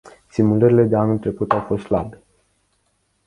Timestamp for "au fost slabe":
1.51-2.21